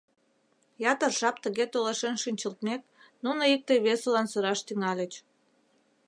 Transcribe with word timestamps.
Ятыр 0.91 1.11
жап 1.19 1.35
тыге 1.43 1.65
толашен 1.73 2.15
шинчылтмек, 2.23 2.81
нуно 3.23 3.41
икте-весылан 3.55 4.27
сыраш 4.31 4.59
тӱҥальыч. 4.67 5.13